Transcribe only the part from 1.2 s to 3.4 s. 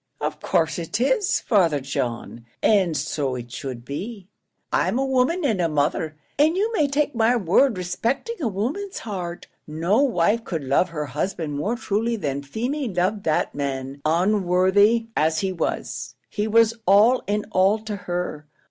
Father John and so